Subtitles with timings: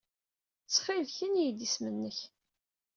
[0.63, 2.19] Ttxil-k, ini-iyi-d isem-nnek.